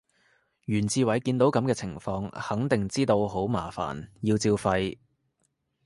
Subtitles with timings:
[0.65, 4.97] 袁志偉見到噉嘅情況肯定知道好麻煩，要照肺